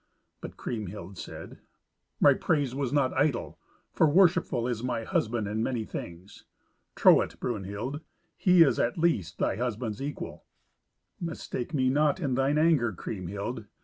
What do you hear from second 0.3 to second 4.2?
But Kriemhild said, "My praise was not idle; for